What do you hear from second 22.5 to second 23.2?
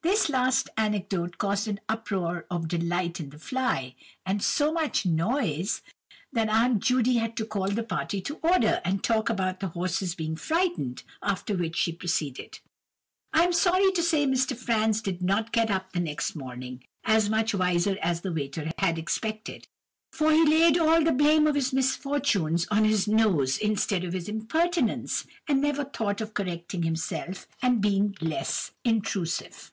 on his